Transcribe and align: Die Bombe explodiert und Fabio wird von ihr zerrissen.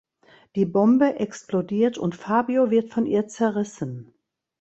Die 0.55 0.65
Bombe 0.65 1.19
explodiert 1.19 1.99
und 1.99 2.15
Fabio 2.15 2.71
wird 2.71 2.89
von 2.89 3.05
ihr 3.05 3.27
zerrissen. 3.27 4.15